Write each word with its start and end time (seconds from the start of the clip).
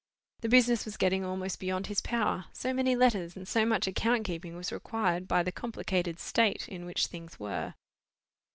The 0.39 0.49
business 0.49 0.83
was 0.83 0.97
getting 0.97 1.23
almost 1.23 1.59
beyond 1.59 1.85
his 1.85 2.01
power, 2.01 2.45
so 2.53 2.73
many 2.73 2.95
letters 2.95 3.35
and 3.35 3.47
so 3.47 3.67
much 3.67 3.85
account 3.85 4.23
keeping 4.25 4.55
was 4.55 4.71
required 4.71 5.27
by 5.27 5.43
the 5.43 5.51
complicated 5.51 6.19
state 6.19 6.67
in 6.67 6.87
which 6.87 7.05
things 7.05 7.39
were. 7.39 7.75